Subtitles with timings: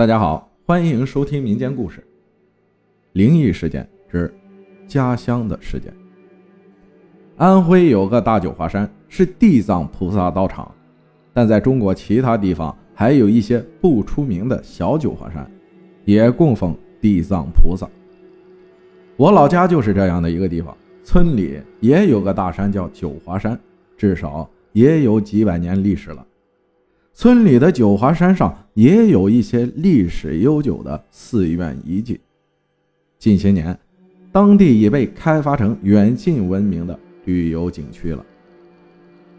[0.00, 2.00] 大家好，欢迎收听民间故事
[3.12, 4.34] 《灵异事件之
[4.86, 5.92] 家乡的事件》。
[7.36, 10.74] 安徽有个大九华山，是地藏菩萨道场，
[11.34, 15.46] 但在中国其他地方还有一些不出名的小九华山，
[16.06, 17.86] 也供奉地藏菩萨。
[19.18, 20.74] 我老家就是这样的一个地方，
[21.04, 23.60] 村里也有个大山叫九华山，
[23.98, 26.26] 至少也有几百年历史了。
[27.12, 32.20] 村里的九华山上也有一些历史悠久的寺院遗迹。
[33.18, 33.78] 近些年，
[34.32, 38.24] 当地已被开发成远近闻名的旅游景区了。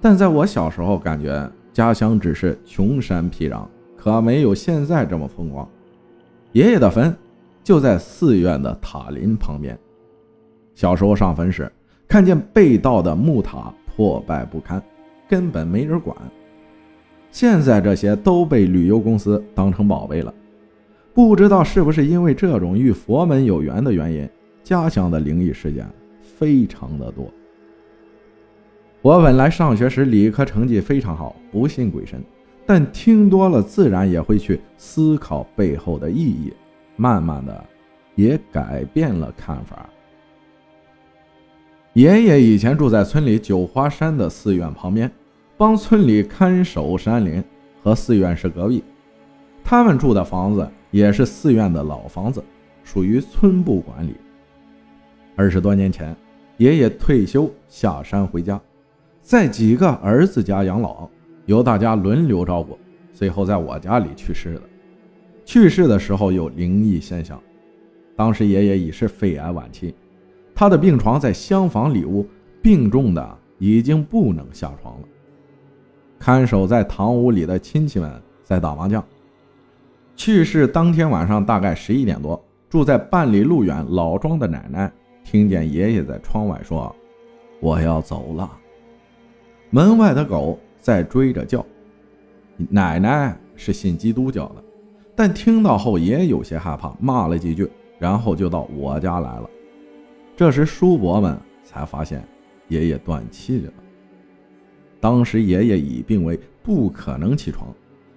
[0.00, 5.68] 但在我小时候，感觉家乡只是穷山僻壤，可没有现在这么风光。
[6.52, 7.14] 爷爷的坟
[7.62, 9.76] 就在寺院的塔林旁边。
[10.74, 11.70] 小时候上坟时，
[12.06, 14.80] 看见被盗的木塔破败不堪，
[15.28, 16.16] 根本没人管。
[17.30, 20.32] 现在这些都被旅游公司当成宝贝了，
[21.12, 24.28] 不知道是不是因为这种与佛门有缘的原因，
[24.62, 25.86] 家乡的灵异事件
[26.20, 27.30] 非常的多。
[29.02, 32.22] 我本来上学时理科成绩非常好，不信鬼神，
[32.64, 36.52] 但听多了自然也会去思考背后的意义，
[36.96, 37.64] 慢慢的
[38.14, 39.88] 也改变了看法。
[41.92, 45.10] 爷爷以前住在村里九华山的寺院旁边。
[45.58, 47.42] 帮村里看守山林，
[47.82, 48.84] 和寺院是隔壁。
[49.64, 52.44] 他们住的房子也是寺院的老房子，
[52.84, 54.14] 属于村部管理。
[55.34, 56.14] 二十多年前，
[56.58, 58.60] 爷爷退休下山回家，
[59.22, 61.08] 在几个儿子家养老，
[61.46, 62.78] 由大家轮流照顾。
[63.14, 64.62] 最后在我家里去世的。
[65.46, 67.40] 去世的时候有灵异现象。
[68.14, 69.94] 当时爷爷已是肺癌晚期，
[70.54, 72.26] 他的病床在厢房里屋，
[72.60, 74.95] 病重的已经不能下床。
[76.18, 78.10] 看守在堂屋里的亲戚们
[78.42, 79.04] 在打麻将。
[80.16, 84.90] 去世当天晚上大概十一点多，住在半里路远老庄的奶奶
[85.22, 86.94] 听见爷爷在窗外说
[87.60, 88.50] ：“我要走了。”
[89.70, 91.64] 门外的狗在追着叫。
[92.70, 94.64] 奶奶是信基督教的，
[95.14, 99.50] 但听到后也有些害怕，骂了几句，然后就到我家来了。
[100.34, 102.26] 这时叔伯们才发现
[102.68, 103.72] 爷爷断气了。
[105.06, 107.72] 当时爷爷已病危，不可能起床，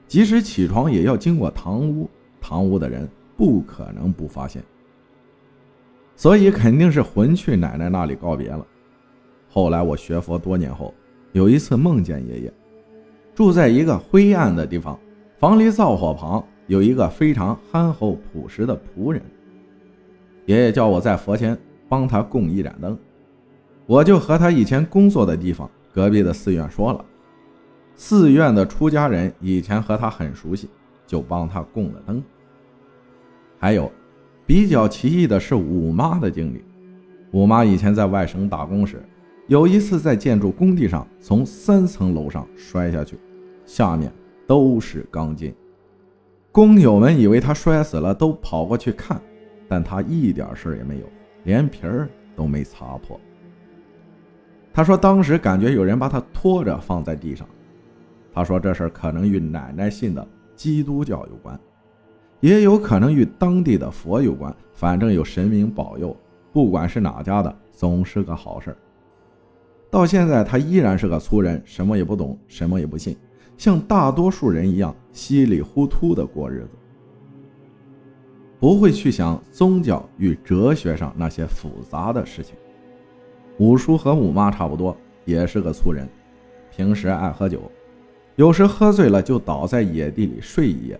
[0.07, 2.09] 即使起床也要经过堂屋，
[2.41, 3.07] 堂屋的人
[3.38, 4.63] 不可能不发现，
[6.16, 8.66] 所以肯定是魂去奶奶那里告别了。
[9.47, 10.91] 后来我学佛多年后，
[11.31, 12.53] 有一次梦见爷爷，
[13.35, 15.00] 住在一个灰暗的地方，
[15.38, 19.21] 房里灶火旁有一个非常憨厚朴实的仆人。
[20.47, 21.56] 爷爷叫我在佛前
[21.88, 22.97] 帮他供一盏灯，
[23.85, 25.69] 我就和他以前工作的地方。
[25.99, 27.03] 隔壁的寺院说了，
[27.93, 30.69] 寺院的出家人以前和他很熟悉，
[31.05, 32.23] 就帮他供了灯。
[33.59, 33.91] 还有，
[34.45, 36.63] 比较奇异的是五妈的经历。
[37.31, 39.03] 五妈以前在外省打工时，
[39.47, 43.19] 有一次在建筑工地上从三层楼上摔下去，
[43.65, 44.09] 下面
[44.47, 45.53] 都是钢筋。
[46.49, 49.21] 工友们以为他摔死了，都跑过去看，
[49.67, 51.05] 但他一点事也没有，
[51.43, 52.07] 连皮儿
[52.38, 53.19] 都没擦破。
[54.72, 57.47] 他说：“当时感觉有人把他拖着放在地上。”
[58.31, 60.25] 他说：“这事儿可能与奶奶信的
[60.56, 61.59] 基督教有关，
[62.40, 64.56] 也有可能与当地的佛有关。
[64.74, 66.16] 反正有神明保佑，
[66.53, 68.78] 不管是哪家的，总是个好事儿。”
[69.91, 73.18] 到现在，他依然是个粗人，什么也不懂，什么也不信，
[73.57, 76.69] 像大多数人一样稀里糊涂的过日子，
[78.59, 82.56] 不会去想宗教与哲学上那些复杂的事情。
[83.59, 86.07] 五叔和五妈差不多，也是个粗人，
[86.71, 87.69] 平时爱喝酒，
[88.37, 90.99] 有时喝醉了就倒在野地里睡一夜，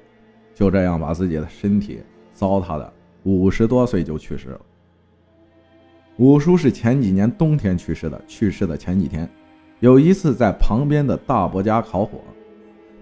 [0.54, 2.02] 就这样把自己的身体
[2.34, 2.94] 糟蹋的，
[3.24, 4.62] 五十多岁就去世了。
[6.18, 9.30] 五叔是前几年冬天去世的，去世的前几天，
[9.80, 12.20] 有一次在旁边的大伯家烤火，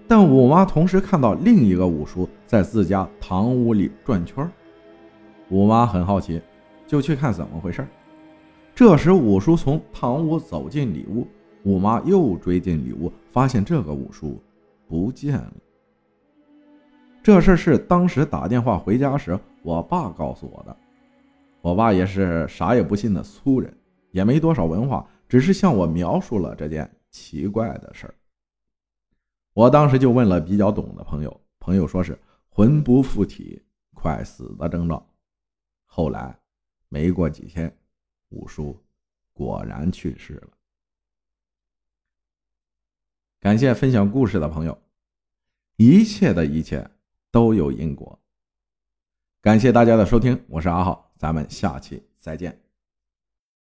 [0.06, 4.48] 但五妈同时看到另一个五叔在自家堂屋里转圈
[5.48, 6.40] 五妈很好奇，
[6.86, 7.84] 就去看怎么回事
[8.78, 11.26] 这时，五叔从堂屋走进里屋，
[11.64, 14.40] 五妈又追进里屋，发现这个五叔
[14.86, 15.52] 不见了。
[17.20, 20.76] 这事是当时打电话回家时，我爸告诉我的。
[21.60, 23.76] 我爸也是啥也不信的粗人，
[24.12, 28.14] 也没多少文化，只是向我描述了这件奇怪的事儿。
[29.54, 32.16] 我当时就问了比较懂的朋友，朋友说是
[32.48, 33.60] 魂不附体、
[33.92, 35.04] 快死的征兆。
[35.84, 36.38] 后来
[36.88, 37.76] 没过几天。
[38.28, 38.76] 五叔
[39.32, 40.48] 果然去世了。
[43.40, 44.76] 感谢分享故事的朋友。
[45.76, 46.90] 一切的一切
[47.30, 48.18] 都有因果，
[49.40, 52.67] 感谢大家的收听，我是阿浩，咱们下期再见。